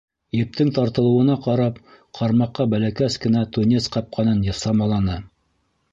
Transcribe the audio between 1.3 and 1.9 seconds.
ҡарап,